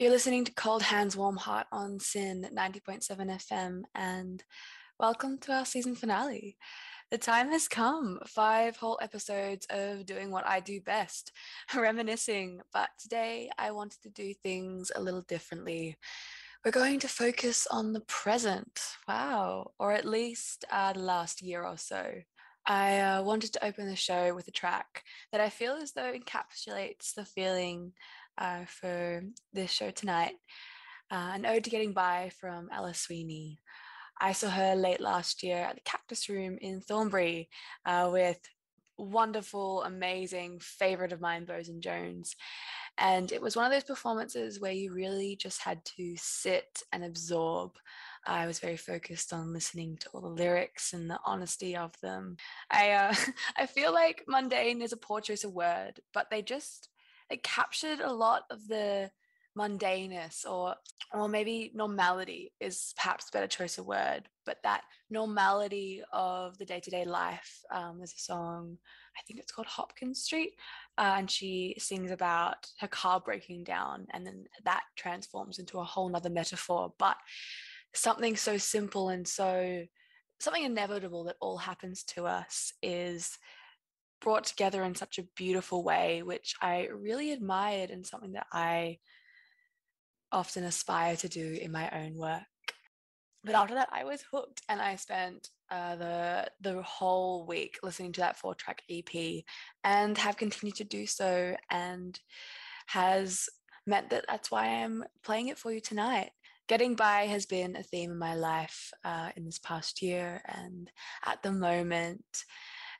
[0.00, 4.44] You're listening to Cold Hands, Warm Heart on SYN 90.7 FM, and
[5.00, 6.56] welcome to our season finale.
[7.10, 8.20] The time has come.
[8.24, 11.32] Five whole episodes of doing what I do best,
[11.76, 12.60] reminiscing.
[12.72, 15.96] But today I wanted to do things a little differently.
[16.64, 18.80] We're going to focus on the present.
[19.08, 19.72] Wow.
[19.80, 22.08] Or at least uh, the last year or so.
[22.68, 25.02] I uh, wanted to open the show with a track
[25.32, 27.94] that I feel as though encapsulates the feeling
[28.38, 30.34] uh, for this show tonight.
[31.10, 33.60] Uh, an ode to getting by from Ella Sweeney.
[34.20, 37.48] I saw her late last year at the Cactus Room in Thornbury
[37.86, 38.38] uh, with
[38.98, 42.34] wonderful, amazing favorite of mine, Bosun Jones.
[42.98, 47.04] And it was one of those performances where you really just had to sit and
[47.04, 47.72] absorb.
[48.26, 52.36] I was very focused on listening to all the lyrics and the honesty of them.
[52.70, 53.14] I uh,
[53.56, 56.88] I feel like mundane is a poor choice of word, but they just
[57.30, 59.10] it captured a lot of the
[59.56, 60.74] mundaneness or
[61.12, 66.64] or maybe normality is perhaps a better choice of word but that normality of the
[66.64, 68.76] day-to-day life um, there's a song
[69.16, 70.52] i think it's called hopkins street
[70.98, 75.84] uh, and she sings about her car breaking down and then that transforms into a
[75.84, 77.16] whole nother metaphor but
[77.94, 79.82] something so simple and so
[80.38, 83.38] something inevitable that all happens to us is
[84.20, 88.98] brought together in such a beautiful way, which I really admired and something that I
[90.32, 92.42] often aspire to do in my own work.
[93.44, 98.12] But after that, I was hooked, and I spent uh, the the whole week listening
[98.12, 99.44] to that four track EP,
[99.84, 102.18] and have continued to do so, and
[102.86, 103.48] has
[103.86, 106.30] meant that that's why I'm playing it for you tonight.
[106.68, 110.90] Getting by has been a theme in my life uh, in this past year, and
[111.24, 112.44] at the moment,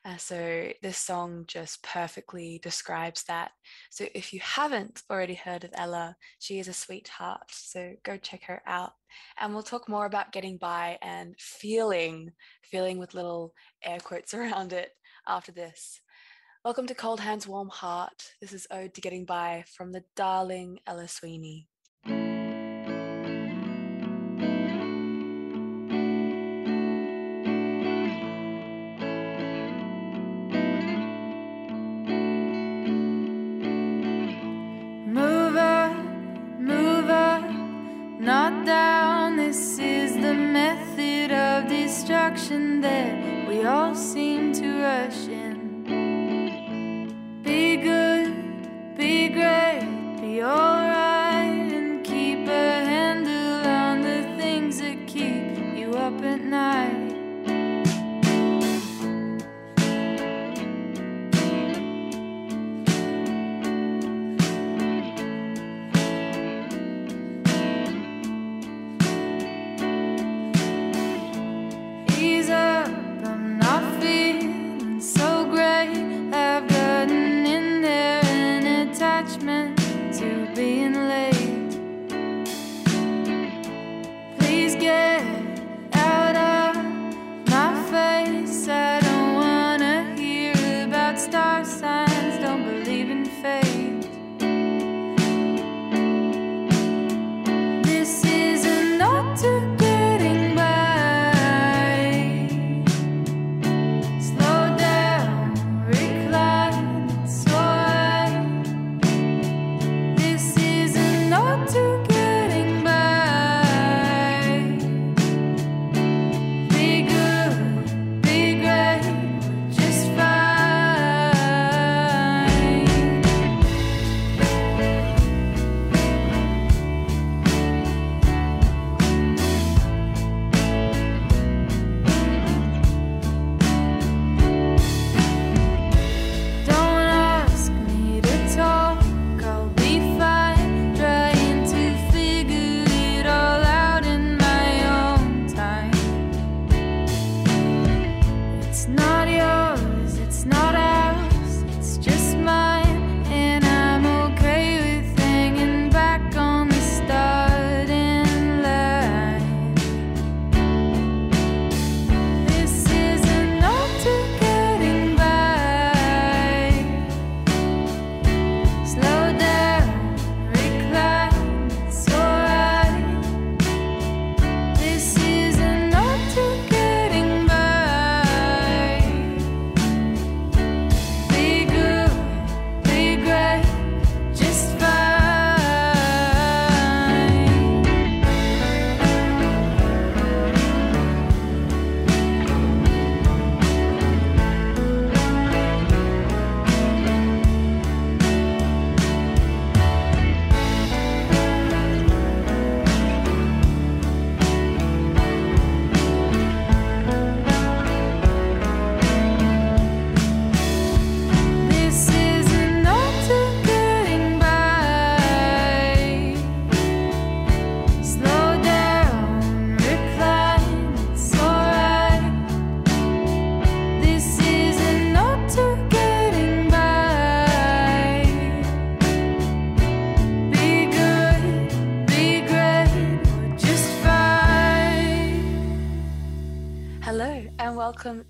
[0.05, 3.51] uh, so this song just perfectly describes that.
[3.89, 7.43] So if you haven't already heard of Ella, she is a sweetheart.
[7.51, 8.93] So go check her out.
[9.39, 12.31] And we'll talk more about getting by and feeling,
[12.63, 14.91] feeling with little air quotes around it
[15.27, 15.99] after this.
[16.63, 18.23] Welcome to Cold Hands, Warm Heart.
[18.39, 21.67] This is Ode to Getting By from the darling Ella Sweeney.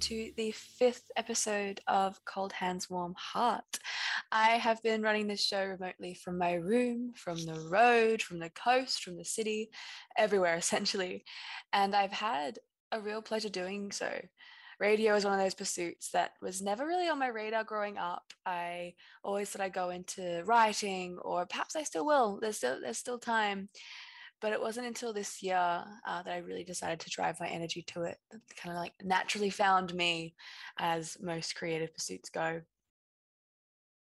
[0.10, 3.78] To the fifth episode of Cold Hands, Warm Heart.
[4.32, 8.50] I have been running this show remotely from my room, from the road, from the
[8.50, 9.70] coast, from the city,
[10.18, 11.26] everywhere essentially.
[11.74, 12.58] And I've had
[12.92, 14.12] a real pleasure doing so.
[14.80, 18.24] Radio is one of those pursuits that was never really on my radar growing up.
[18.48, 22.40] I always thought I'd go into writing, or perhaps I still will.
[22.42, 23.70] There's still there's still time
[24.42, 27.82] but it wasn't until this year uh, that I really decided to drive my energy
[27.84, 28.18] to it.
[28.32, 30.34] it kind of like naturally found me,
[30.80, 32.62] as most creative pursuits go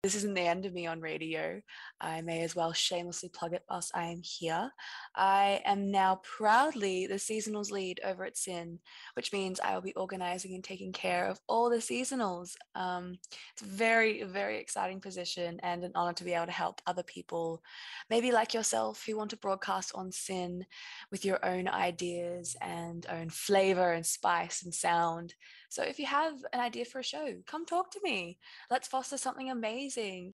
[0.05, 1.59] this isn't the end of me on radio.
[1.99, 4.71] I may as well shamelessly plug it whilst I am here.
[5.15, 8.77] I am now proudly the seasonals lead over at SYN,
[9.15, 12.55] which means I will be organizing and taking care of all the seasonals.
[12.75, 13.17] Um,
[13.53, 17.01] it's a very, very exciting position and an honor to be able to help other
[17.01, 17.63] people,
[18.07, 20.67] maybe like yourself, who want to broadcast on SYN
[21.09, 25.33] with your own ideas and own flavor and spice and sound.
[25.69, 28.37] So if you have an idea for a show, come talk to me.
[28.69, 30.33] Let's foster something amazing.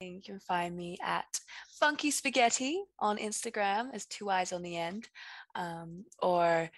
[0.00, 1.40] You can find me at
[1.80, 5.08] Funky Spaghetti on Instagram as two eyes on the end,
[5.54, 6.70] um, or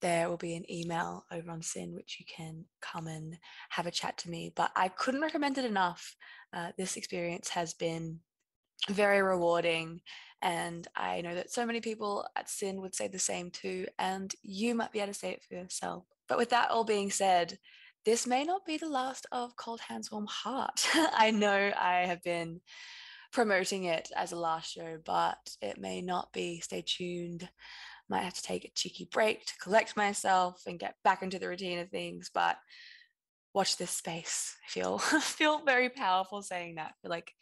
[0.00, 3.38] there will be an email over on SYN which you can come and
[3.70, 4.52] have a chat to me.
[4.54, 6.16] But I couldn't recommend it enough.
[6.52, 8.20] Uh, this experience has been
[8.88, 10.00] very rewarding.
[10.40, 13.86] And I know that so many people at SYN would say the same too.
[13.98, 16.04] And you might be able to say it for yourself.
[16.28, 17.58] But with that all being said,
[18.04, 20.86] this may not be the last of Cold Hands Warm Heart.
[20.94, 22.60] I know I have been
[23.32, 26.60] promoting it as a last show, but it may not be.
[26.60, 27.48] Stay tuned.
[28.08, 31.48] Might have to take a cheeky break to collect myself and get back into the
[31.48, 32.30] routine of things.
[32.32, 32.56] But
[33.52, 34.56] watch this space.
[34.66, 36.92] I feel feel very powerful saying that.
[36.92, 37.32] I feel like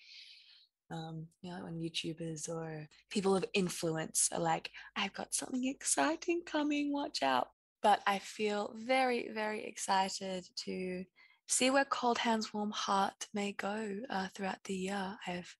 [0.91, 6.43] um, you know, when YouTubers or people of influence are like, I've got something exciting
[6.47, 7.49] coming, watch out
[7.87, 11.05] but I feel very, very excited to
[11.47, 15.17] see where Cold Hands, Warm Heart may go uh, throughout the year.
[15.25, 15.55] I've,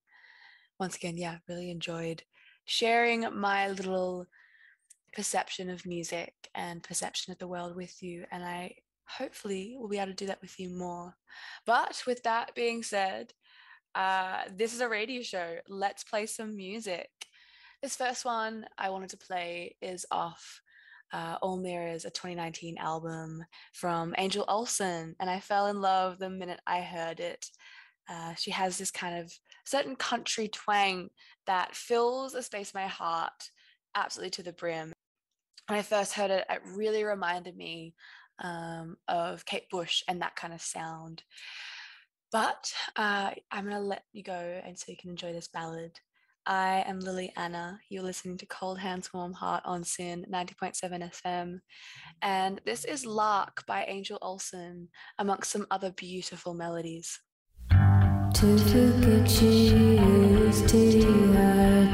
[0.81, 2.25] once again, yeah, really enjoyed
[2.65, 4.27] sharing my little
[5.13, 8.25] perception of music and perception of the world with you.
[8.33, 8.75] And I
[9.05, 11.15] hopefully will be able to do that with you more.
[11.65, 13.35] But with that being said,
[13.95, 15.59] uh, this is a radio show.
[15.69, 17.09] Let's play some music.
[17.85, 20.61] This first one I wanted to play is off
[21.13, 26.31] uh, All Mirrors, a 2019 album from Angel Olsen, and I fell in love the
[26.31, 27.47] minute I heard it.
[28.09, 29.33] Uh, she has this kind of
[29.65, 31.09] certain country twang
[31.47, 33.51] that fills a space in my heart
[33.95, 34.93] absolutely to the brim.
[35.69, 37.95] When I first heard it, it really reminded me
[38.39, 41.23] um, of Kate Bush and that kind of sound.
[42.31, 45.99] But uh, I'm going to let you go and so you can enjoy this ballad.
[46.47, 47.81] I am Lily Anna.
[47.89, 51.59] You're listening to Cold Hands Warm Heart on SYN 90.7 FM.
[52.23, 54.89] And this is Lark by Angel Olsen,
[55.19, 57.19] amongst some other beautiful melodies.
[57.71, 60.63] To forget is.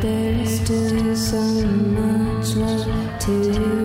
[0.02, 2.52] There's still so much
[3.24, 3.81] to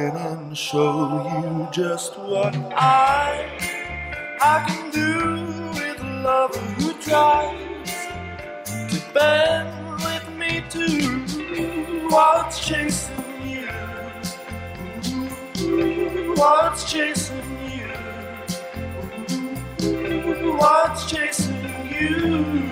[0.00, 3.46] in and show you just what I
[4.40, 8.06] I can do with a lover who tries
[8.92, 12.08] to bend with me too.
[12.08, 13.68] What's chasing you?
[16.34, 17.90] What's chasing you?
[20.56, 22.70] What's chasing you?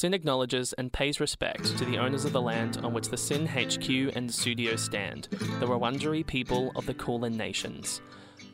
[0.00, 3.46] SYN acknowledges and pays respect to the owners of the land on which the SYN
[3.46, 8.00] HQ and the studio stand, the Wurundjeri people of the Kulin Nations.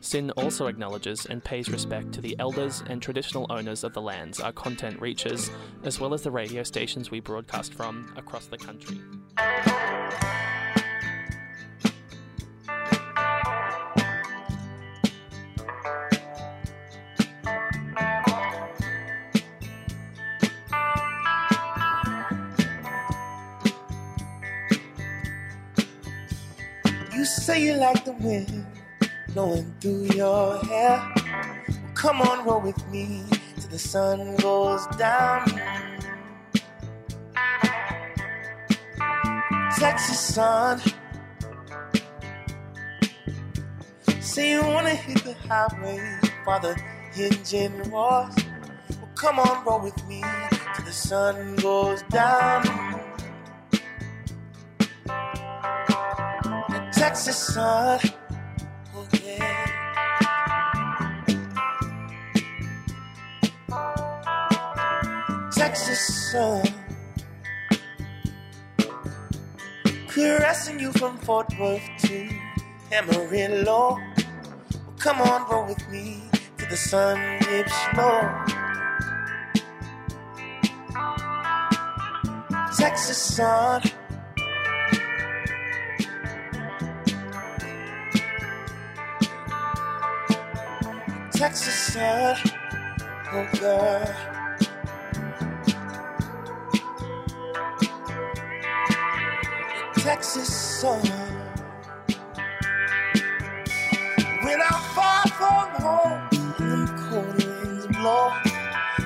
[0.01, 4.41] SYN also acknowledges and pays respect to the elders and traditional owners of the lands
[4.41, 5.49] our content reaches,
[5.85, 8.99] as well as the radio stations we broadcast from across the country.
[27.47, 28.65] Say you like the wind
[29.29, 31.13] blowing through your hair.
[31.15, 33.23] Well, come on, roll with me
[33.57, 35.45] till the sun goes down.
[39.79, 40.81] Texas sun.
[44.19, 46.75] Say you wanna hit the highway while the
[47.15, 48.35] engine roars.
[48.99, 50.21] Well, come on, roll with me
[50.75, 52.96] till the sun goes down.
[57.07, 57.99] Texas sun.
[58.93, 59.47] Oh yeah.
[65.55, 66.63] Texas sun.
[70.09, 72.29] Caressing you from Fort Worth to
[72.91, 73.63] Amarillo.
[73.65, 74.01] Well,
[74.99, 76.23] come on, roll with me
[76.57, 78.19] till the sun dips low.
[82.77, 83.81] Texas sun.
[91.37, 92.35] Texas sun,
[93.31, 94.01] oh girl.
[99.97, 100.49] Texas
[100.81, 100.99] sun.
[104.41, 108.31] When I'm far from home, the cold winds blow,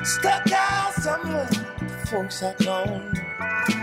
[0.06, 1.50] stuck out somewhere,
[2.06, 3.14] folks are gone.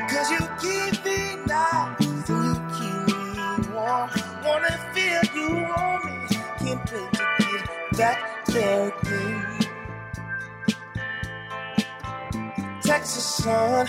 [0.08, 4.08] Cause you keep me nice and you keep me warm.
[4.42, 8.27] Wanna feel you on me, can't wait to get back
[12.82, 13.87] Texas sun.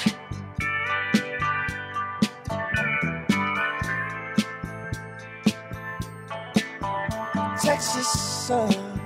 [7.62, 8.08] Texas
[8.48, 9.00] sun.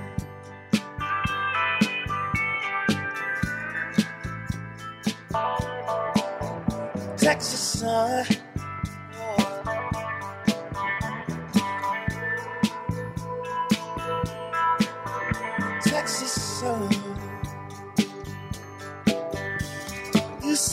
[7.16, 8.43] Texas sun.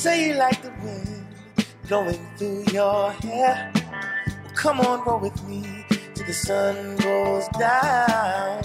[0.03, 1.27] You like the wind
[1.87, 3.71] blowing through your hair.
[3.75, 5.85] Well, come on, roll with me
[6.15, 8.63] till the sun goes down.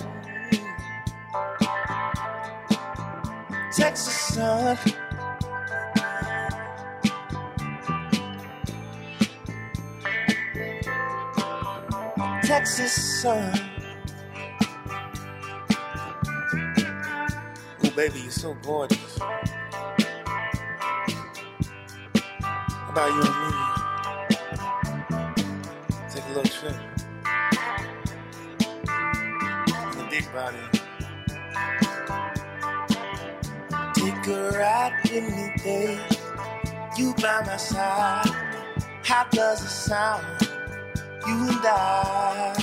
[3.71, 4.79] Texas sun.
[12.45, 13.53] Texas sun.
[17.85, 19.19] Oh, baby, you're so gorgeous.
[22.97, 23.55] About you and?
[26.11, 26.77] Take a little trip.
[29.93, 30.65] In the big body.
[33.93, 36.01] Take a ride with me, babe.
[36.97, 38.31] You by my side.
[39.05, 40.25] How does it sound?
[41.27, 42.55] You and I.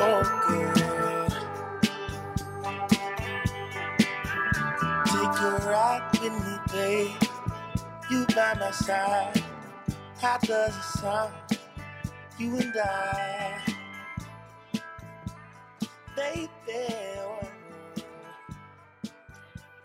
[0.00, 1.28] Oh, girl.
[5.06, 9.40] Take a ride with me, You by my side.
[10.20, 11.32] How does it sound?
[12.36, 13.60] You and I.
[16.16, 16.48] Baby.
[16.68, 17.48] oh.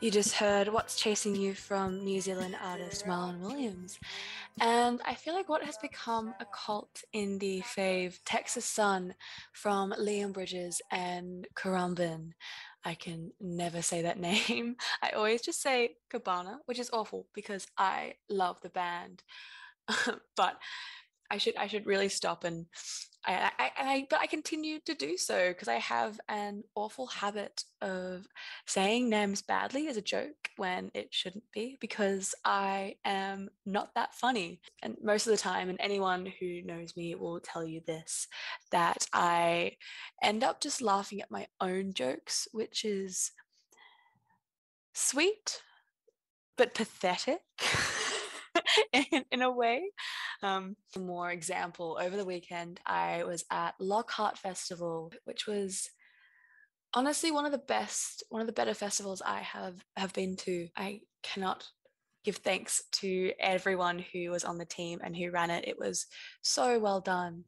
[0.02, 4.00] You just heard What's Chasing You from New Zealand artist Marlon Williams.
[4.60, 9.14] And I feel like what has become a cult indie fave, Texas Sun
[9.54, 12.32] from Leon Bridges and Khruangbin.
[12.84, 14.76] I can never say that name.
[15.02, 19.24] I always just say Cabana, which is awful because I love the band.
[20.36, 20.58] but
[21.32, 22.68] I should I should really stop and
[23.26, 27.64] I, I, I but I continue to do so because I have an awful habit
[27.82, 28.26] of
[28.66, 34.16] saying names badly as a joke when it shouldn't be because I am not that
[34.16, 34.62] funny.
[34.82, 38.28] And most of the time, and anyone who knows me will tell you this,
[38.72, 39.74] that I
[40.24, 43.32] end up just laughing at my own jokes, which is
[44.94, 45.62] sweet
[46.58, 47.42] but pathetic
[48.94, 49.92] in, in a way.
[50.44, 55.90] Um, more example, over the weekend, I was at Lockhart Festival, which was
[56.94, 60.68] honestly one of the best, one of the better festivals I have have been to.
[60.76, 61.68] I cannot
[62.24, 65.68] give thanks to everyone who was on the team and who ran it.
[65.68, 66.06] It was
[66.42, 67.46] so well done.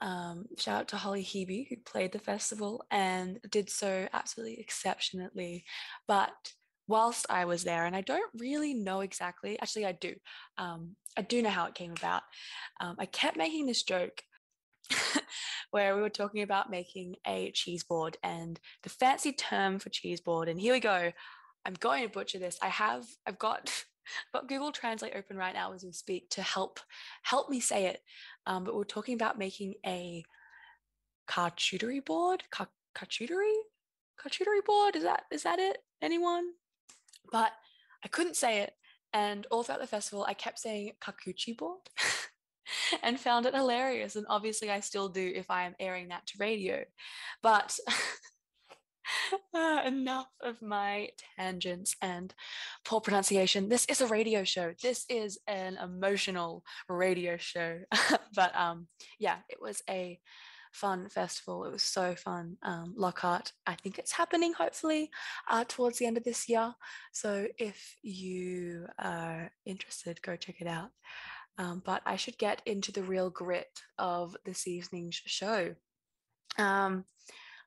[0.00, 5.64] Um, shout out to Holly Hebe, who played the festival and did so absolutely exceptionally.
[6.06, 6.52] But
[6.88, 10.14] whilst I was there, and I don't really know exactly, actually, I do.
[10.56, 12.22] Um, I do know how it came about.
[12.80, 14.22] Um, I kept making this joke
[15.70, 20.20] where we were talking about making a cheese board and the fancy term for cheese
[20.20, 20.48] board.
[20.48, 21.12] And here we go.
[21.64, 22.58] I'm going to butcher this.
[22.62, 23.70] I have, I've got.
[24.32, 26.80] Got Google Translate open right now as we speak to help
[27.24, 28.00] help me say it.
[28.46, 30.24] Um, but we're talking about making a
[31.30, 32.42] charcuterie board.
[32.50, 33.60] Car- charcuterie,
[34.18, 34.96] charcuterie board.
[34.96, 35.76] Is that is that it?
[36.00, 36.46] Anyone?
[37.30, 37.52] But
[38.04, 38.72] I couldn't say it.
[39.12, 41.80] And all throughout the festival, I kept saying kakuchi board
[43.02, 44.16] and found it hilarious.
[44.16, 46.84] And obviously, I still do if I am airing that to radio.
[47.42, 47.78] But
[49.54, 52.34] uh, enough of my tangents and
[52.84, 53.68] poor pronunciation.
[53.68, 54.74] This is a radio show.
[54.82, 57.78] This is an emotional radio show.
[58.34, 58.88] but um,
[59.18, 60.20] yeah, it was a
[60.78, 61.64] fun festival.
[61.64, 62.56] It was so fun.
[62.62, 65.10] Um, Lockhart, I think it's happening hopefully
[65.50, 66.74] uh, towards the end of this year.
[67.12, 70.90] So if you are interested, go check it out.
[71.58, 75.74] Um, but I should get into the real grit of this evening's show.
[76.56, 77.04] Um,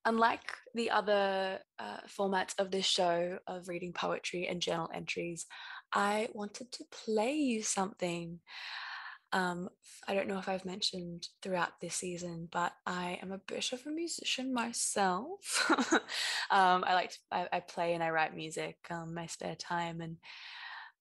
[0.05, 5.45] unlike the other uh, formats of this show of reading poetry and journal entries,
[5.91, 8.39] I wanted to play you something.
[9.33, 9.69] Um,
[10.07, 13.85] I don't know if I've mentioned throughout this season, but I am a bit of
[13.85, 15.65] a musician myself.
[16.51, 20.01] um, I like to, I, I, play and I write music um, my spare time,
[20.01, 20.17] and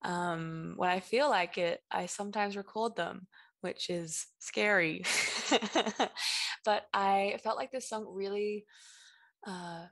[0.02, 3.26] um, when I feel like it, I sometimes record them,
[3.62, 5.04] which is scary.
[6.64, 8.64] but I felt like this song really
[9.46, 9.86] uh,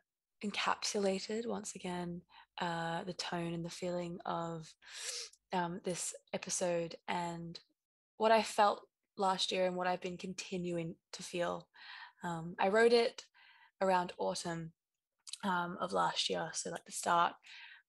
[0.45, 2.23] encapsulated once again
[2.61, 4.73] uh, the tone and the feeling of
[5.53, 7.59] um, this episode and
[8.19, 8.83] what I felt
[9.17, 11.69] last year and what I've been continuing to feel.
[12.23, 13.25] Um, I wrote it
[13.81, 14.73] around autumn
[15.45, 17.33] um, of last year, so like the start.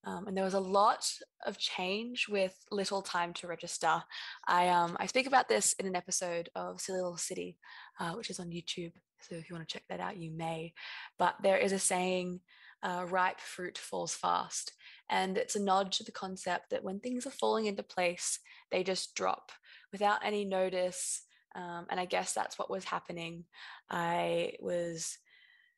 [0.05, 1.05] Um, and there was a lot
[1.45, 4.01] of change with little time to register.
[4.47, 7.57] I um, I speak about this in an episode of Silly Little City,
[7.99, 8.93] uh, which is on YouTube.
[9.21, 10.73] So if you want to check that out, you may.
[11.17, 12.39] But there is a saying,
[12.81, 14.71] uh, "Ripe fruit falls fast,"
[15.09, 18.39] and it's a nod to the concept that when things are falling into place,
[18.71, 19.51] they just drop
[19.91, 21.23] without any notice.
[21.55, 23.45] Um, and I guess that's what was happening.
[23.89, 25.17] I was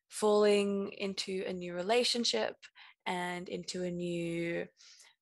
[0.09, 2.55] falling into a new relationship
[3.05, 4.67] and into a new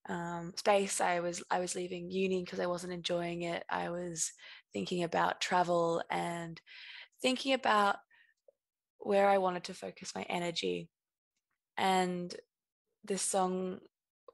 [0.08, 1.00] um, space.
[1.00, 3.64] I was I was leaving uni because I wasn't enjoying it.
[3.70, 4.32] I was
[4.74, 6.60] thinking about travel and
[7.22, 7.98] thinking about
[8.98, 10.90] where I wanted to focus my energy.
[11.78, 12.34] And
[13.04, 13.80] this song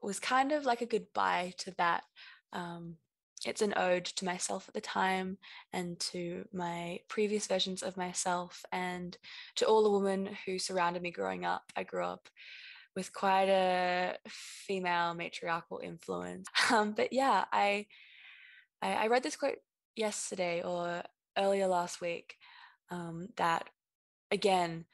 [0.02, 2.02] was kind of like a goodbye to that.
[2.52, 2.96] Um,
[3.46, 5.38] it's an ode to myself at the time
[5.72, 9.16] and to my previous versions of myself and
[9.54, 11.72] to all the women who surrounded me growing up.
[11.76, 12.28] I grew up
[12.96, 16.48] with quite a female matriarchal influence.
[16.72, 17.86] Um, but yeah, I,
[18.82, 19.58] I, I read this quote
[19.94, 21.04] yesterday or
[21.38, 22.34] earlier last week
[22.90, 23.68] um, that
[24.32, 24.84] again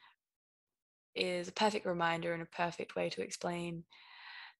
[1.15, 3.85] is a perfect reminder and a perfect way to explain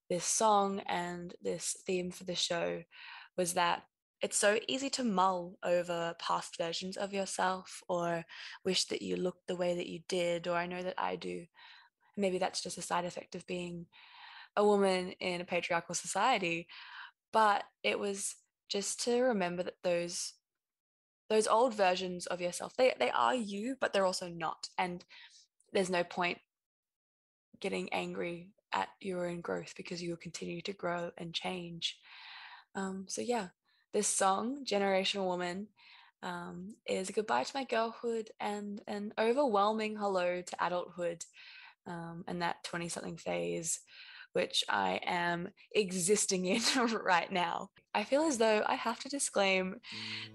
[0.09, 2.81] this song and this theme for the show
[3.37, 3.83] was that
[4.21, 8.23] it's so easy to mull over past versions of yourself or
[8.63, 11.45] wish that you looked the way that you did or i know that i do.
[12.15, 13.87] Maybe that's just a side effect of being
[14.55, 16.67] a woman in a patriarchal society
[17.31, 18.35] but it was
[18.69, 20.33] just to remember that those
[21.29, 25.03] those old versions of yourself they they are you but they're also not and
[25.73, 26.37] there's no point
[27.59, 31.97] getting angry at your own growth because you will continue to grow and change
[32.75, 33.47] um, so yeah
[33.93, 35.67] this song generational woman
[36.21, 41.23] um, is a goodbye to my girlhood and an overwhelming hello to adulthood
[41.85, 43.81] um, and that 20 something phase
[44.33, 46.61] which I am existing in
[47.03, 47.69] right now.
[47.93, 49.75] I feel as though I have to disclaim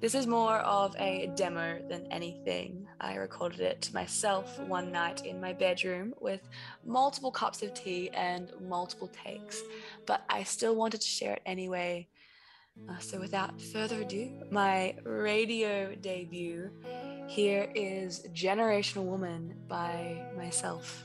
[0.01, 2.87] this is more of a demo than anything.
[3.01, 6.41] I recorded it myself one night in my bedroom with
[6.87, 9.61] multiple cups of tea and multiple takes,
[10.07, 12.07] but I still wanted to share it anyway.
[12.89, 16.71] Uh, so, without further ado, my radio debut
[17.29, 21.05] here is Generational Woman by myself.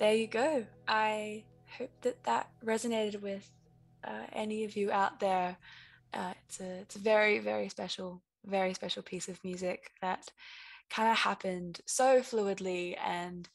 [0.00, 0.64] There you go.
[0.88, 1.44] I
[1.78, 3.48] hope that that resonated with
[4.02, 5.58] uh, any of you out there.
[6.14, 10.32] Uh, it's a it's a very very special very special piece of music that
[10.88, 13.48] kind of happened so fluidly and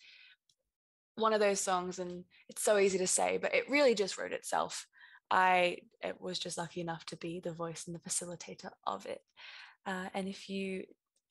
[1.16, 4.32] one of those songs and it's so easy to say but it really just wrote
[4.32, 4.86] itself
[5.32, 9.22] i it was just lucky enough to be the voice and the facilitator of it
[9.88, 10.84] uh, and if you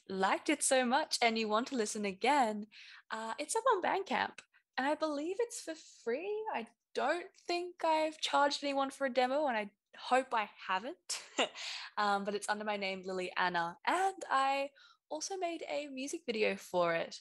[0.09, 2.67] liked it so much and you want to listen again
[3.13, 4.41] uh, it's up on bandcamp
[4.77, 6.33] and i believe it's for free.
[6.55, 11.21] I don't think i've charged anyone for a demo and i hope i haven't.
[11.97, 13.77] Um, but it's under my name Liliana.
[13.87, 14.71] And i
[15.11, 17.21] also made a music video for it.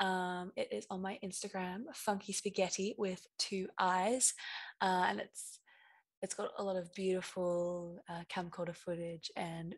[0.00, 4.34] Um, it is on my Instagram, Funky Spaghetti with two eyes,
[4.80, 5.60] uh, and it's
[6.22, 9.74] it's got a lot of beautiful uh, camcorder footage and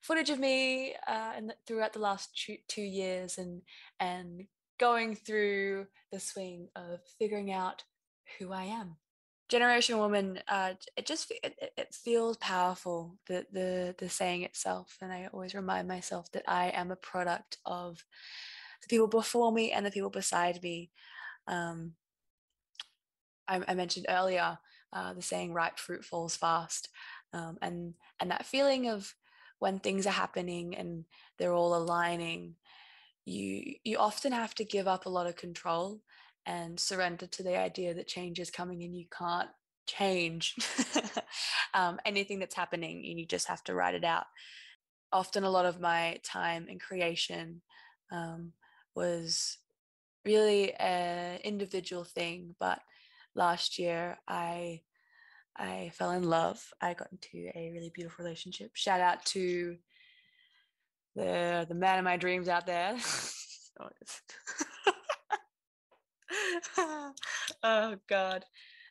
[0.00, 3.62] footage of me uh, and throughout the last two, two years and
[3.98, 4.44] and
[4.78, 7.84] going through the swing of figuring out
[8.38, 8.96] who I am.
[9.48, 15.10] Generation Woman, uh, it just it, it feels powerful the the the saying itself, and
[15.10, 18.04] I always remind myself that I am a product of
[18.82, 20.90] the people before me and the people beside me.
[21.46, 21.94] Um,
[23.48, 24.58] I, I, mentioned earlier
[24.92, 26.90] uh, the saying "ripe fruit falls fast,"
[27.32, 29.14] um, and and that feeling of
[29.60, 31.06] when things are happening and
[31.38, 32.54] they're all aligning,
[33.28, 36.00] you you often have to give up a lot of control
[36.46, 39.50] and surrender to the idea that change is coming and you can't
[39.86, 40.54] change
[41.74, 44.24] um, anything that's happening and you just have to write it out.
[45.12, 47.62] Often, a lot of my time in creation
[48.12, 48.52] um,
[48.94, 49.58] was
[50.24, 52.80] really an individual thing but
[53.34, 54.80] last year i
[55.56, 59.76] i fell in love i got into a really beautiful relationship shout out to
[61.14, 62.96] the the man of my dreams out there.
[67.62, 68.44] Oh god.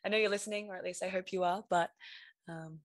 [0.03, 1.89] I know you're listening or at least i hope you are but
[2.49, 2.80] um,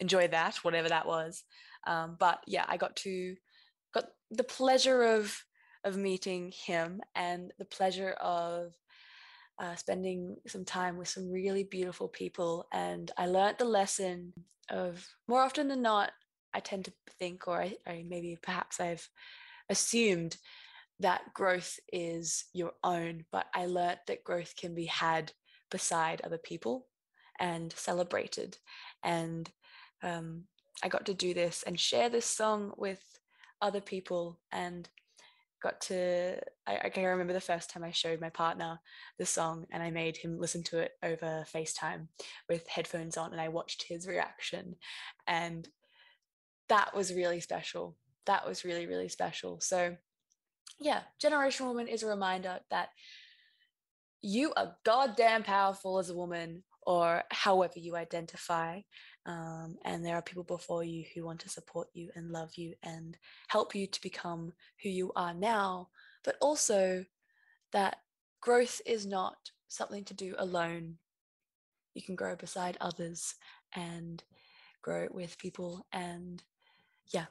[0.00, 1.44] enjoy that whatever that was.
[1.86, 3.36] Um, but yeah i got to
[3.92, 5.44] got the pleasure of
[5.84, 8.74] of meeting him and the pleasure of
[9.58, 12.66] uh, spending some time with some really beautiful people.
[12.72, 14.32] And I learned the lesson
[14.70, 16.12] of more often than not,
[16.54, 19.08] I tend to think, or I, I maybe perhaps I've
[19.68, 20.36] assumed
[21.00, 25.32] that growth is your own, but I learned that growth can be had
[25.70, 26.86] beside other people
[27.38, 28.58] and celebrated.
[29.04, 29.48] And
[30.02, 30.44] um,
[30.82, 33.02] I got to do this and share this song with
[33.60, 34.88] other people and
[35.60, 38.78] got to I, I, can remember the first time I showed my partner
[39.18, 42.06] the song and I made him listen to it over FaceTime
[42.48, 44.76] with headphones on and I watched his reaction
[45.26, 45.68] and
[46.68, 47.96] that was really special.
[48.26, 49.60] That was really, really special.
[49.60, 49.96] So
[50.78, 52.90] yeah, Generation Woman is a reminder that
[54.20, 58.80] you are goddamn powerful as a woman or however you identify
[59.28, 62.74] um, and there are people before you who want to support you and love you
[62.82, 65.88] and help you to become who you are now,
[66.24, 67.04] but also
[67.72, 67.96] that
[68.40, 69.36] growth is not
[69.68, 70.96] something to do alone.
[71.92, 73.34] You can grow beside others
[73.76, 74.24] and
[74.80, 75.86] grow with people.
[75.92, 76.42] And
[77.12, 77.26] yeah,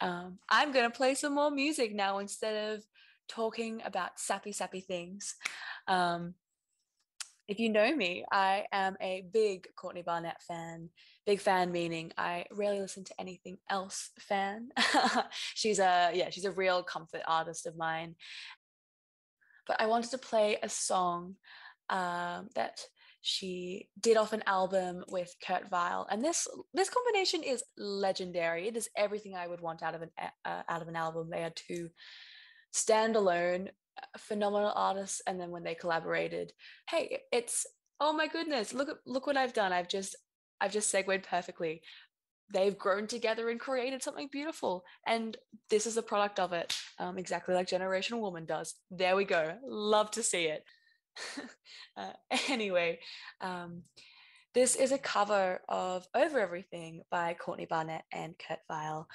[0.00, 2.84] um, I'm going to play some more music now instead of
[3.28, 5.36] talking about sappy, sappy things.
[5.88, 6.34] Um,
[7.46, 10.88] if you know me, I am a big Courtney Barnett fan.
[11.26, 14.68] Big fan meaning I rarely listen to anything else fan.
[15.54, 18.14] she's a yeah, she's a real comfort artist of mine.
[19.66, 21.36] But I wanted to play a song
[21.90, 22.80] um, that
[23.26, 28.68] she did off an album with Kurt Vile, and this this combination is legendary.
[28.68, 30.10] It is everything I would want out of an
[30.44, 31.30] uh, out of an album.
[31.30, 31.88] They are two
[32.74, 33.68] standalone
[34.18, 36.52] phenomenal artists and then when they collaborated
[36.90, 37.64] hey it's
[38.00, 39.72] oh my goodness look at look what i've done.
[39.72, 40.16] I've just
[40.60, 41.80] i've just segued perfectly.
[42.52, 45.36] They've grown together and created something beautiful and
[45.70, 48.74] this is a product of it um, exactly like generation woman does.
[48.90, 49.56] There we go.
[49.66, 50.64] Love to see it
[51.96, 52.12] uh,
[52.48, 52.98] anyway
[53.40, 53.82] um,
[54.54, 59.08] this is a cover of Over Everything by Courtney Barnett and Kurt Vile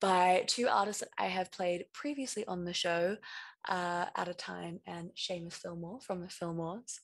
[0.00, 3.16] by two artists that I have played previously on the show,
[3.68, 7.00] uh, At a Time and Seamus Fillmore from the Fillmores.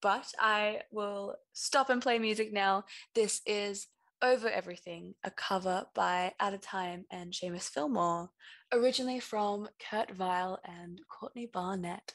[0.00, 2.86] But I will stop and play music now.
[3.14, 3.86] This is
[4.20, 8.30] Over Everything, a cover by At a Time and Seamus Fillmore,
[8.72, 12.14] originally from Kurt Vile and Courtney Barnett.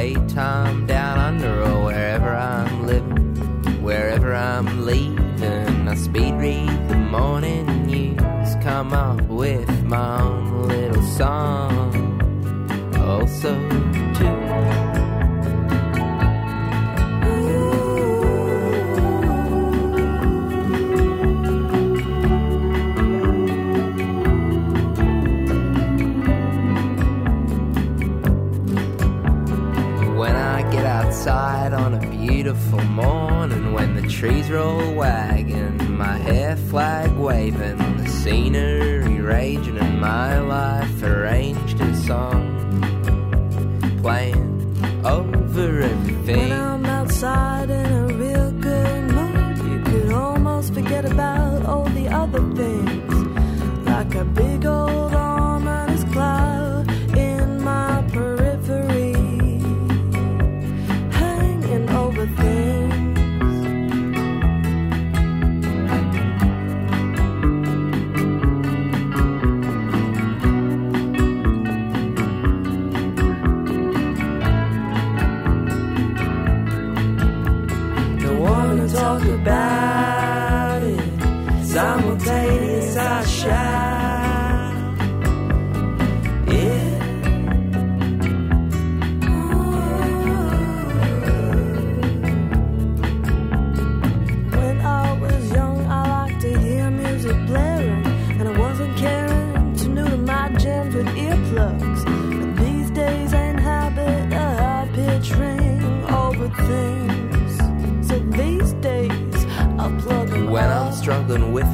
[0.00, 7.66] daytime down under or wherever I'm living, wherever I'm leaving, I speed read the morning
[7.84, 11.92] news, come up with my own little song.
[12.96, 13.89] Oh, also,
[31.20, 38.08] outside on a beautiful morning, when the trees roll wagging, my hair flag waving, the
[38.08, 42.40] scenery raging, and my life arranged in song,
[44.00, 46.48] playing over everything.
[46.48, 46.52] When.
[46.52, 52.40] I'm outside in a real good mood, you could almost forget about all the other
[52.54, 53.14] things.
[53.84, 54.49] Like a big
[78.92, 79.89] talk about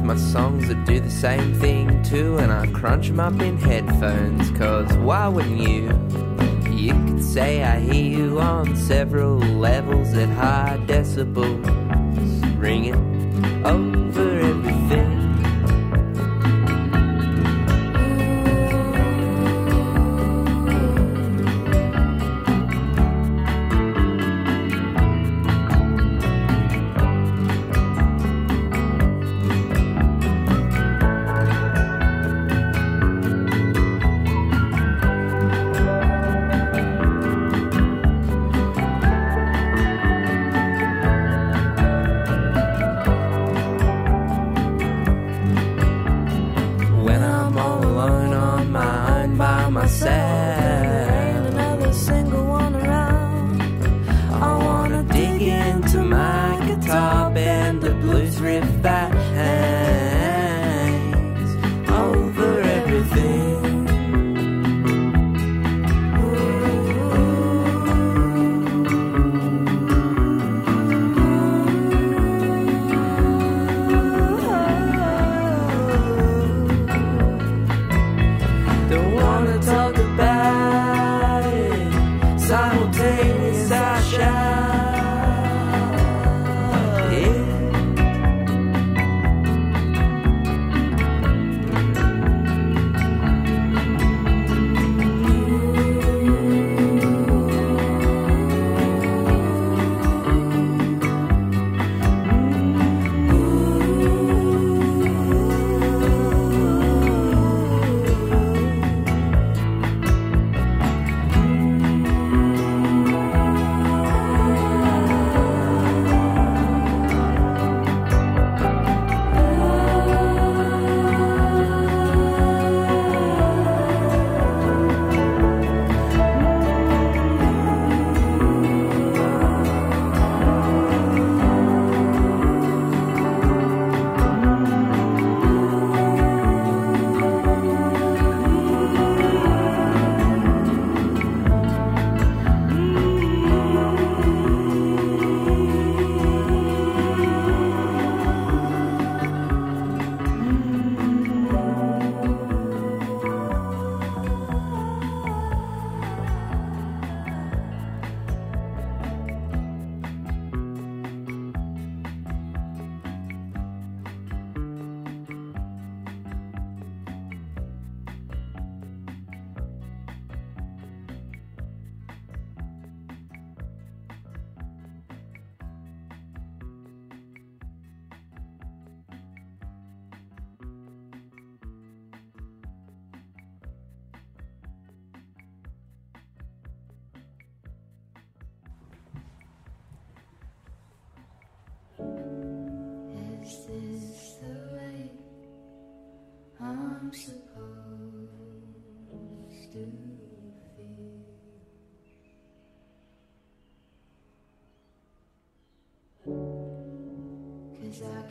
[0.07, 4.49] my songs that do the same thing too, and I crunch 'em up in headphones,
[4.51, 5.91] cause why wouldn't you?
[6.71, 11.61] You could say I hear you on several levels at high decibels,
[12.57, 12.95] ringing
[13.65, 13.96] over oh,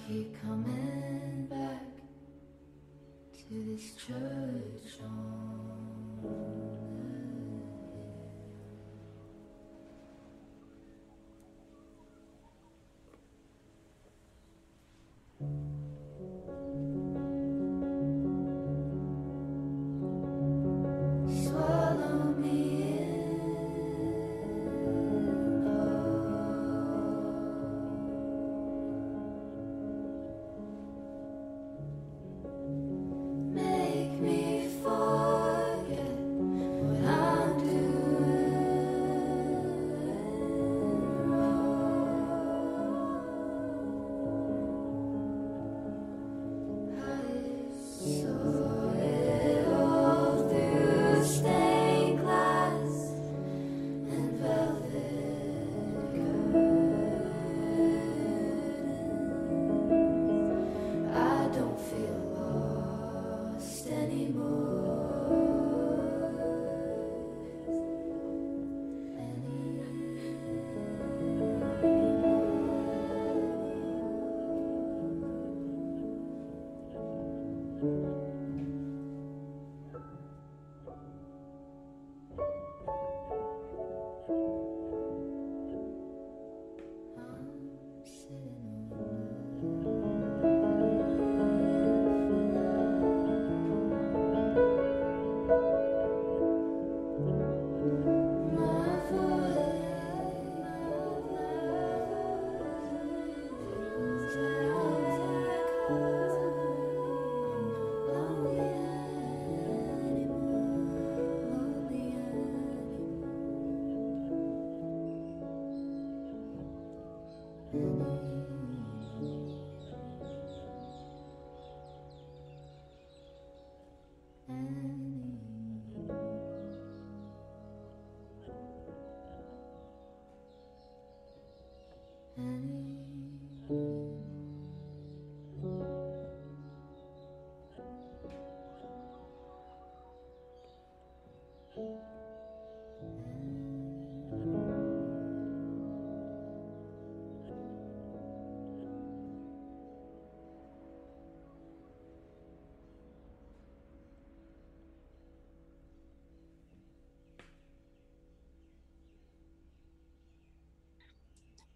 [0.07, 1.83] keep coming back
[3.35, 5.01] to this church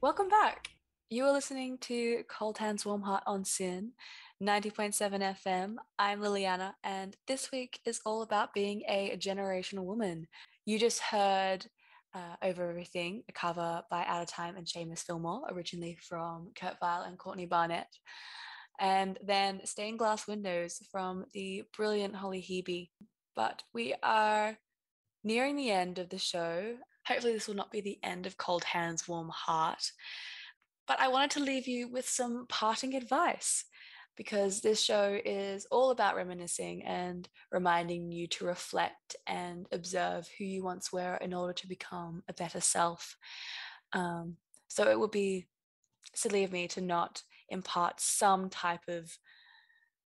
[0.02, 0.70] Welcome back.
[1.10, 3.92] You are listening to Cold Hands Warm Heart on SYN,
[4.42, 4.94] 90.7
[5.44, 5.74] FM.
[5.98, 10.26] I'm Liliana, and this week is all about being a generational woman.
[10.64, 11.66] You just heard
[12.14, 16.80] uh, Over Everything, a cover by Out of Time and Seamus Fillmore, originally from Kurt
[16.80, 17.88] Vile and Courtney Barnett.
[18.80, 22.88] And then Stained Glass Windows from the brilliant Holly Hebe.
[23.36, 24.56] But we are
[25.24, 26.76] nearing the end of the show.
[27.06, 29.92] Hopefully, this will not be the end of Cold Hands, Warm Heart.
[30.86, 33.64] But I wanted to leave you with some parting advice
[34.16, 40.44] because this show is all about reminiscing and reminding you to reflect and observe who
[40.44, 43.16] you once were in order to become a better self.
[43.92, 44.36] Um,
[44.68, 45.46] so it would be
[46.14, 49.16] silly of me to not impart some type of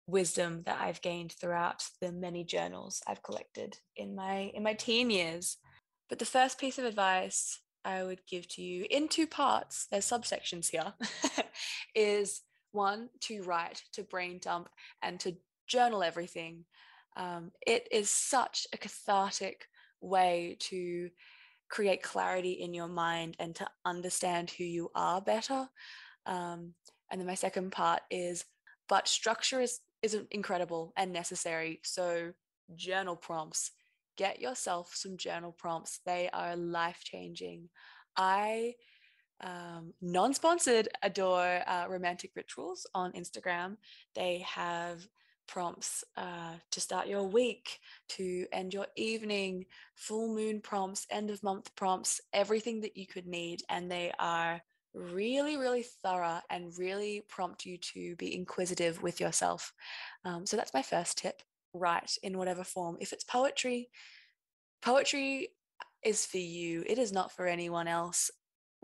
[0.06, 5.10] wisdom that I've gained throughout the many journals I've collected in my in my teen
[5.10, 5.56] years.
[6.08, 10.08] But the first piece of advice I would give to you in two parts, there's
[10.08, 10.94] subsections here,
[11.94, 12.42] is
[12.72, 14.68] one to write, to brain dump,
[15.02, 15.36] and to
[15.66, 16.64] journal everything.
[17.16, 19.66] Um, it is such a cathartic
[20.00, 21.10] way to
[21.70, 25.68] create clarity in your mind and to understand who you are better.
[26.26, 26.74] Um,
[27.10, 28.44] and then my second part is,
[28.88, 31.80] but structure is isn't incredible and necessary.
[31.82, 32.32] So
[32.76, 33.70] journal prompts.
[34.16, 36.00] Get yourself some journal prompts.
[36.06, 37.68] They are life changing.
[38.16, 38.74] I
[39.40, 43.76] um, non-sponsored adore uh, romantic rituals on instagram
[44.14, 45.06] they have
[45.46, 51.42] prompts uh, to start your week to end your evening full moon prompts end of
[51.42, 54.60] month prompts everything that you could need and they are
[54.94, 59.72] really really thorough and really prompt you to be inquisitive with yourself
[60.24, 61.42] um, so that's my first tip
[61.74, 63.88] write in whatever form if it's poetry
[64.82, 65.48] poetry
[66.02, 68.30] is for you it is not for anyone else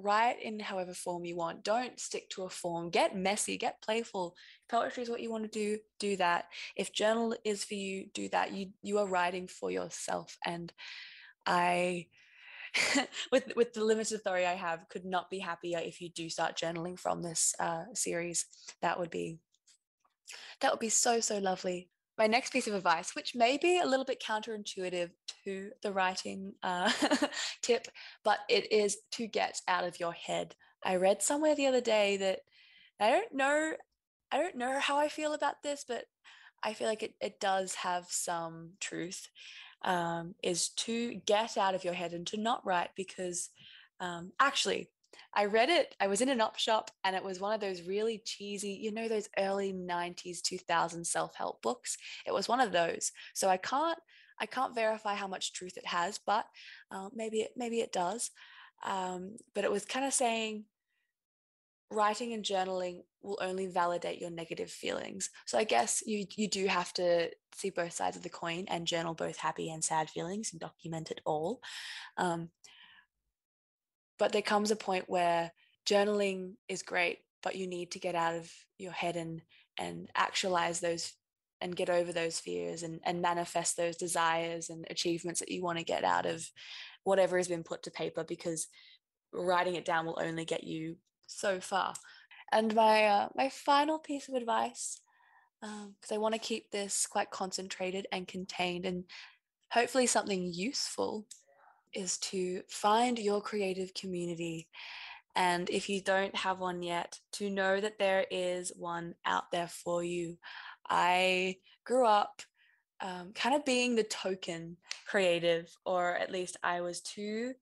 [0.03, 1.65] write in however form you want.
[1.65, 2.91] Don't stick to a form.
[2.91, 4.35] Get messy, get playful.
[4.69, 6.47] Poetry is what you want to do, do that.
[6.77, 8.53] If journal is for you, do that.
[8.53, 10.37] You you are writing for yourself.
[10.45, 10.73] And
[11.47, 12.07] I
[13.33, 16.57] with with the limited authority I have, could not be happier if you do start
[16.57, 18.47] journaling from this uh, series.
[18.83, 19.39] That would be
[20.61, 21.89] that would be so so lovely.
[22.21, 25.09] My next piece of advice, which may be a little bit counterintuitive
[25.47, 26.93] to the writing uh,
[27.63, 27.87] tip,
[28.25, 30.55] but it is to get out of your head.
[30.85, 32.41] I read somewhere the other day that
[33.01, 33.73] I don't know,
[34.31, 36.05] I don't know how I feel about this, but
[36.63, 39.27] I feel like it, it does have some truth.
[39.81, 43.49] Um, is to get out of your head and to not write because
[43.99, 44.91] um, actually
[45.35, 45.95] I read it.
[46.01, 48.93] I was in an op shop and it was one of those really cheesy, you
[48.93, 51.97] know, those early 90s, 2000 self-help books.
[52.27, 53.13] It was one of those.
[53.35, 53.99] So I can't
[54.41, 56.47] I can't verify how much truth it has, but
[56.91, 58.31] uh, maybe it maybe it does.
[58.85, 60.65] Um, but it was kind of saying
[61.91, 65.29] writing and journaling will only validate your negative feelings.
[65.45, 68.87] So I guess you you do have to see both sides of the coin and
[68.87, 71.61] journal both happy and sad feelings and document it all.
[72.17, 72.51] Um,
[74.21, 75.51] but there comes a point where
[75.89, 79.43] journaling is great, but you need to get out of your head and
[79.79, 81.15] and actualize those
[81.63, 85.79] and get over those fears and, and manifest those desires and achievements that you want
[85.79, 86.47] to get out of
[87.05, 88.69] whatever has been put to paper because
[89.33, 90.97] writing it down will only get you
[91.27, 91.95] so far.
[92.53, 95.01] And my uh, my final piece of advice,
[95.63, 99.05] because um, I want to keep this quite concentrated and contained, and
[99.73, 101.27] hopefully something useful,
[101.95, 104.69] is to find your creative community.
[105.37, 109.69] And if you don't have one yet, to know that there is one out there
[109.69, 110.39] for you.
[110.89, 112.43] I grew up
[113.01, 114.77] um, kind of being the token
[115.07, 117.55] creative, or at least I was too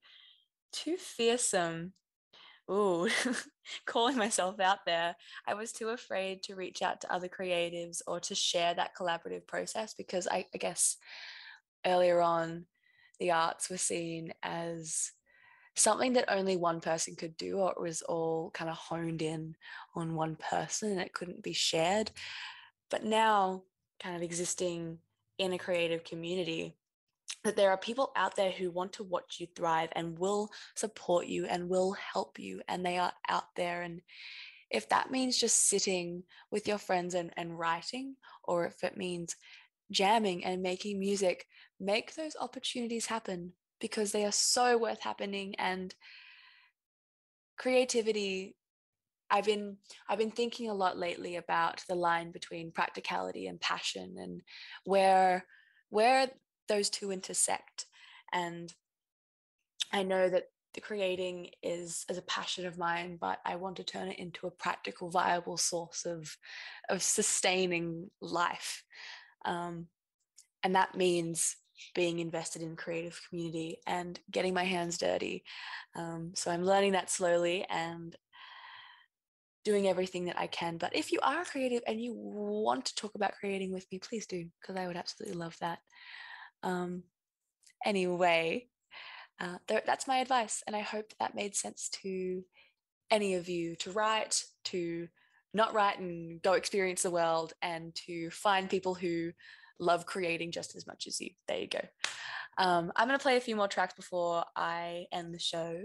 [0.73, 1.93] too fearsome
[2.71, 3.09] ooh,
[3.87, 5.17] calling myself out there,
[5.47, 9.47] I was too afraid to reach out to other creatives or to share that collaborative
[9.47, 10.97] process because I, I guess
[11.87, 12.67] earlier on,
[13.19, 15.13] the arts were seen as
[15.75, 19.55] something that only one person could do, or it was all kind of honed in
[19.95, 22.11] on one person and it couldn't be shared.
[22.91, 23.63] But now,
[24.01, 24.99] kind of existing
[25.39, 26.75] in a creative community,
[27.45, 31.27] that there are people out there who want to watch you thrive and will support
[31.27, 34.01] you and will help you and they are out there and
[34.71, 39.37] if that means just sitting with your friends and, and writing or if it means
[39.91, 41.47] jamming and making music
[41.81, 45.95] make those opportunities happen because they are so worth happening and
[47.57, 48.57] creativity
[49.31, 49.77] I've been
[50.09, 54.43] I've been thinking a lot lately about the line between practicality and passion and
[54.85, 55.45] where
[55.91, 56.29] where
[56.69, 57.87] those two intersect.
[58.33, 58.73] And
[59.93, 63.85] I know that the creating is as a passion of mine, but I want to
[63.85, 66.37] turn it into a practical, viable source of
[66.89, 68.83] of sustaining life.
[69.45, 69.89] Um,
[70.63, 71.57] and that means
[71.95, 75.45] being invested in creative community and getting my hands dirty.
[75.97, 78.17] Um, so I'm learning that slowly and
[79.65, 80.79] doing everything that I can.
[80.79, 84.27] But if you are creative and you want to talk about creating with me, please
[84.27, 85.79] do, because I would absolutely love that.
[86.63, 87.03] Um,
[87.85, 88.69] anyway,
[89.41, 90.63] uh, th- that's my advice.
[90.67, 92.45] And I hope that made sense to
[93.11, 95.09] any of you to write, to
[95.55, 99.33] not write and go experience the world, and to find people who
[99.79, 101.31] love creating just as much as you.
[101.47, 101.81] There you go.
[102.59, 105.83] Um, I'm going to play a few more tracks before I end the show.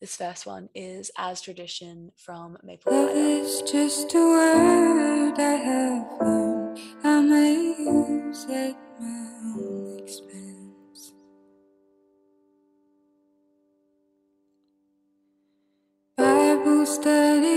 [0.00, 3.18] This first one is As Tradition from Maple Love Rider.
[3.20, 6.78] is just a word I have learned.
[7.04, 11.12] I may use at my own expense.
[16.16, 17.55] Bible study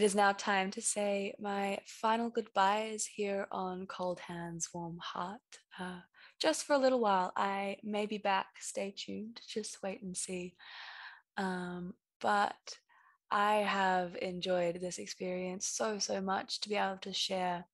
[0.00, 5.58] It is now time to say my final goodbyes here on Cold Hands, Warm Heart.
[5.78, 6.00] Uh,
[6.38, 8.46] just for a little while, I may be back.
[8.60, 9.42] Stay tuned.
[9.46, 10.54] Just wait and see.
[11.36, 12.78] Um, but
[13.30, 17.66] I have enjoyed this experience so, so much to be able to share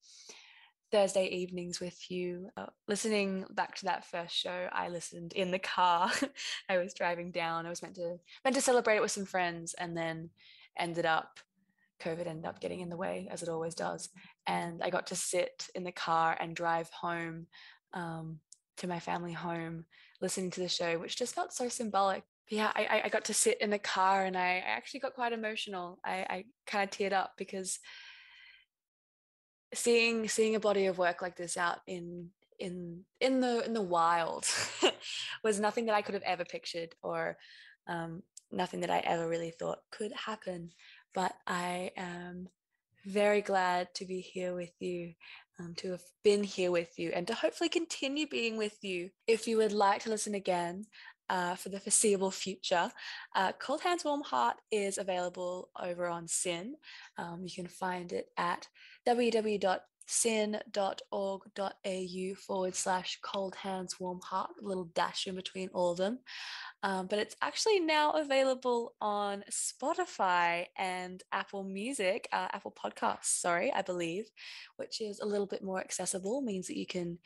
[0.91, 2.51] Thursday evenings with you.
[2.57, 6.11] Uh, listening back to that first show, I listened in the car.
[6.69, 7.67] I was driving down.
[7.67, 10.31] I was meant to meant to celebrate it with some friends, and then
[10.77, 11.39] ended up
[12.03, 14.09] COVID ended up getting in the way, as it always does.
[14.47, 17.47] And I got to sit in the car and drive home
[17.95, 18.41] um,
[18.79, 19.85] to my family home,
[20.21, 22.23] listening to the show, which just felt so symbolic.
[22.49, 25.15] But yeah, I, I got to sit in the car and I, I actually got
[25.15, 25.99] quite emotional.
[26.05, 27.79] I, I kind of teared up because
[29.75, 33.83] seeing seeing a body of work like this out in in in the in the
[33.83, 34.47] wild
[35.45, 37.37] was nothing that I could have ever pictured or
[37.89, 40.71] um, nothing that I ever really thought could happen
[41.17, 42.49] but I am
[43.07, 45.15] very glad to be here with you,
[45.59, 49.09] um, to have been here with you, and to hopefully continue being with you.
[49.27, 50.85] If you would like to listen again,
[51.29, 52.93] uh, for the foreseeable future.
[53.35, 56.77] Uh, Cold Hands Warm Heart is available over on SYN.
[57.19, 58.69] Um, you can find it at
[60.07, 66.19] www.syn.org.au forward slash cold hands warm heart, little dash in between all of them.
[66.83, 73.73] Um, but it's actually now available on Spotify and Apple Music, uh, Apple Podcasts, sorry,
[73.73, 74.29] I believe,
[74.77, 77.19] which is a little bit more accessible, means that you can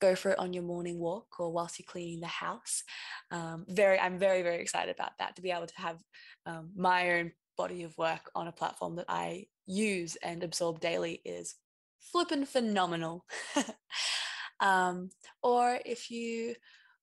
[0.00, 2.84] go for it on your morning walk or whilst you're cleaning the house.
[3.30, 5.98] Um, very, I'm very, very excited about that to be able to have
[6.46, 11.20] um, my own body of work on a platform that I use and absorb daily
[11.24, 11.54] is
[12.00, 13.24] flippin' phenomenal.
[14.60, 15.10] um,
[15.42, 16.54] or if you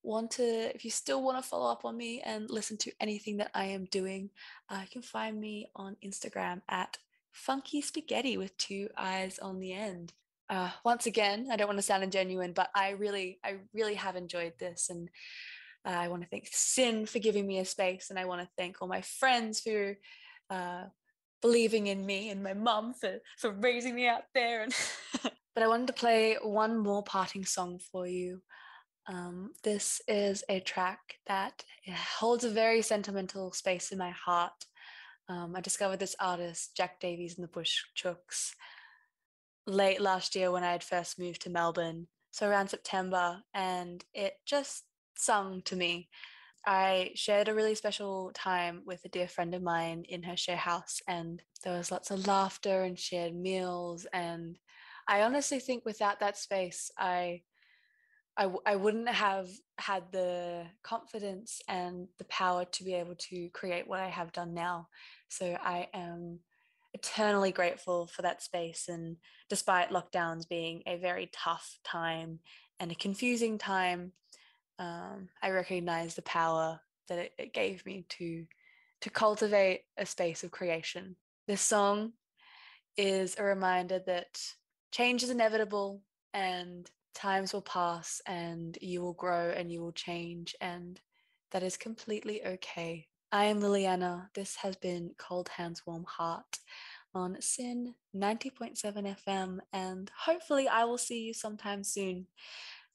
[0.04, 3.38] want to, if you still want to follow up on me and listen to anything
[3.38, 4.30] that I am doing,
[4.70, 6.98] uh, you can find me on Instagram at
[7.32, 10.14] funky spaghetti with two eyes on the end.
[10.50, 14.16] Uh, once again, I don't want to sound ingenuine, but I really, I really have
[14.16, 15.10] enjoyed this, and
[15.86, 18.50] uh, I want to thank SYN for giving me a space, and I want to
[18.58, 19.96] thank all my friends who
[20.50, 20.86] uh,
[21.42, 24.64] believing in me, and my mum for for raising me out there.
[24.64, 24.74] And
[25.24, 28.42] but I wanted to play one more parting song for you.
[29.08, 31.64] Um, this is a track that
[32.20, 34.66] holds a very sentimental space in my heart.
[35.30, 38.54] Um, I discovered this artist, Jack Davies and the Bush Chooks,
[39.66, 44.34] late last year when I had first moved to Melbourne, so around September, and it
[44.46, 44.84] just
[45.16, 46.10] sung to me.
[46.68, 50.58] I shared a really special time with a dear friend of mine in her share
[50.58, 54.06] house, and there was lots of laughter and shared meals.
[54.12, 54.60] And
[55.08, 57.44] I honestly think without that space, I,
[58.36, 59.48] I, I wouldn't have
[59.78, 64.54] had the confidence and the power to be able to create what I have done
[64.54, 64.90] now.
[65.30, 66.40] So I am
[66.94, 68.90] eternally grateful for that space.
[68.90, 69.16] And
[69.50, 72.40] despite lockdowns being a very tough time
[72.78, 74.12] and a confusing time,
[74.80, 78.46] um, I recognize the power that it, it gave me to
[79.02, 81.16] to cultivate a space of creation.
[81.48, 82.14] This song
[82.98, 84.42] is a reminder that
[84.92, 86.02] change is inevitable
[86.34, 91.00] and times will pass and you will grow and you will change, and
[91.52, 93.08] that is completely okay.
[93.32, 94.30] I am Liliana.
[94.34, 96.60] This has been Cold Hands Warm Heart
[97.14, 102.28] on SYN 90.7 FM, and hopefully, I will see you sometime soon.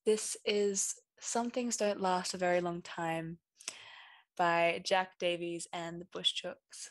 [0.06, 0.94] This is
[1.24, 3.38] Some Things Don't Last a Very Long Time
[4.36, 6.90] by Jack Davies and the Bush Chooks.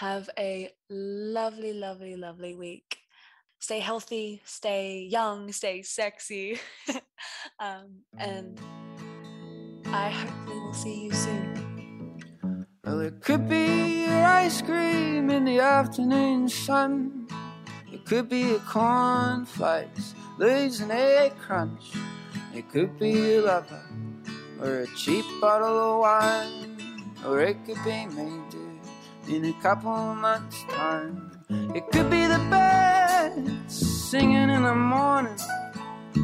[0.00, 2.98] Have a lovely, lovely, lovely week
[3.58, 6.58] stay healthy, stay young, stay sexy.
[7.60, 8.60] um, and
[9.86, 12.24] I hopefully will see you soon.
[12.84, 17.26] Well, it could be your ice cream in the afternoon sun.
[17.92, 21.92] It could be a cornflakes, leaves egg crunch.
[22.56, 23.84] It could be a lover
[24.62, 27.12] or a cheap bottle of wine.
[27.26, 28.80] Or it could be me, dude,
[29.28, 31.32] in a couple months' time.
[31.74, 33.76] It could be the birds
[34.08, 35.36] singing in the morning.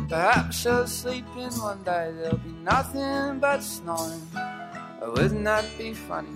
[0.08, 4.26] Perhaps you'll sleep in one day, there'll be nothing but snoring.
[4.34, 6.32] Oh, wouldn't that be funny?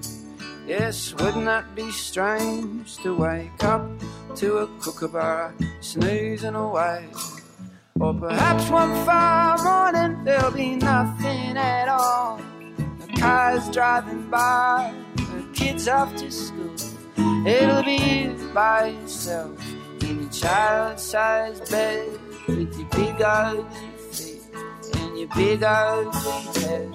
[0.66, 3.88] Yes, wouldn't that be strange to wake up
[4.36, 7.08] to a kookaburra snoozing away?
[7.98, 12.38] Or perhaps one fine morning there'll be nothing at all.
[12.76, 16.74] The cars driving by, the kids off to school.
[17.46, 19.58] It'll be you by yourself
[20.02, 22.08] in your child-sized bed
[22.46, 23.64] with your big ugly
[24.10, 24.42] feet
[24.94, 26.92] and your big ugly head.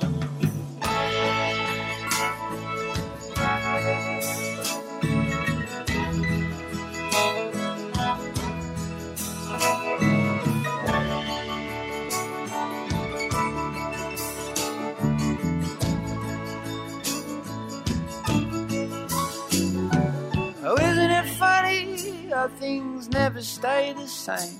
[22.49, 24.57] Things never stay the same?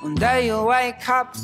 [0.00, 1.36] One day you'll wake up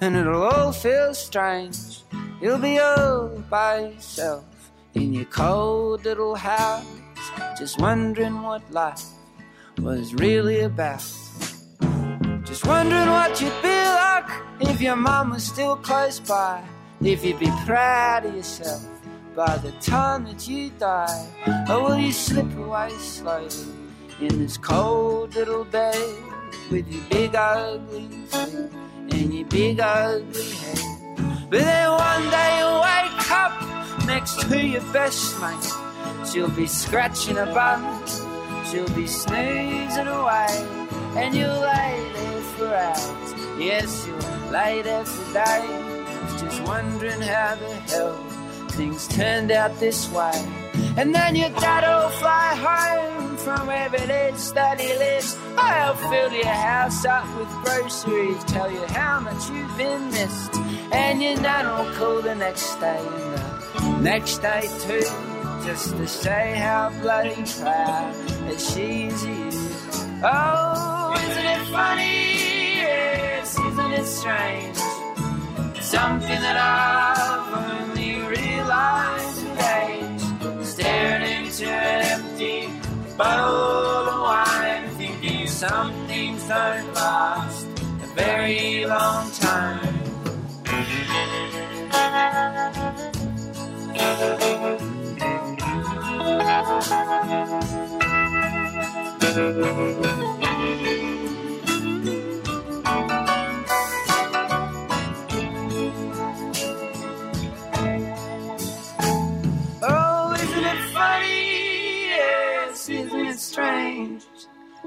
[0.00, 2.02] and it'll all feel strange.
[2.40, 4.44] You'll be all by yourself
[4.94, 6.86] in your cold little house,
[7.58, 9.04] just wondering what life
[9.78, 11.04] was really about.
[12.44, 14.30] Just wondering what you'd be like
[14.60, 16.62] if your mum was still close by,
[17.00, 18.86] if you'd be proud of yourself
[19.34, 21.26] by the time that you die?
[21.68, 23.75] Or will you slip away slowly
[24.20, 25.94] in this cold little bed
[26.70, 28.70] with your big ugly feet
[29.12, 30.78] and your big ugly head?
[31.50, 36.28] But then one day you'll wake up next to your best mate.
[36.28, 38.02] She'll be scratching a bum,
[38.66, 40.66] she'll be snoozing away,
[41.16, 43.34] and you'll lay there for hours.
[43.58, 48.16] Yes, you'll lay there for days, just wondering how the hell
[48.70, 50.65] things turned out this way.
[50.96, 55.36] And then your dad'll fly home from wherever it is that he lives.
[55.58, 60.54] I'll fill your house up with groceries, tell you how much you've been missed.
[60.92, 65.04] And your nan'll call the next day and the next day too,
[65.66, 68.14] just to say how bloody proud
[68.48, 69.50] that she's you.
[70.24, 72.76] Oh, isn't it funny?
[72.76, 74.76] Yes, isn't it strange?
[75.82, 77.25] Something that I've
[83.16, 87.66] bottle of wine, thinking some things don't last
[88.02, 90.06] a very long time.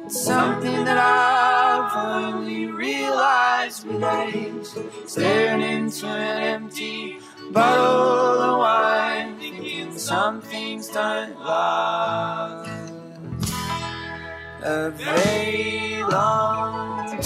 [0.10, 4.68] Something that I've only realized with age.
[5.08, 7.20] Staring into an empty
[7.52, 12.90] bottle of wine, thinking some things don't last
[14.62, 17.22] a very long